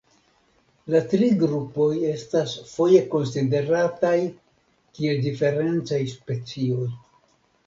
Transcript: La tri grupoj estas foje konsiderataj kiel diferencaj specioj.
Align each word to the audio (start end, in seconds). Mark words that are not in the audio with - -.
La 0.93 1.01
tri 1.09 1.27
grupoj 1.43 1.89
estas 2.11 2.55
foje 2.71 3.03
konsiderataj 3.11 4.15
kiel 4.23 5.23
diferencaj 5.29 6.01
specioj. 6.17 6.91